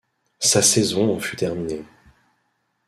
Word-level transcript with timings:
Sa 0.39 0.63
saison 0.63 1.15
en 1.15 1.19
fut 1.19 1.35
terminée. 1.35 1.83